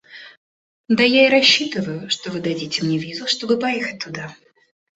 Да 0.87 1.03
я 1.05 1.27
и 1.27 1.29
рассчитываю, 1.29 2.09
что 2.09 2.31
вы 2.31 2.39
дадите 2.39 2.83
мне 2.83 2.97
визу, 2.97 3.27
чтобы 3.27 3.59
поехать 3.59 3.99
туда. 4.03 4.35